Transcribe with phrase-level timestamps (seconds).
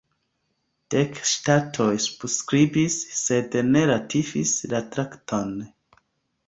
[0.95, 5.55] Dek ŝtatoj subskribis, sed ne ratifis la traktaton.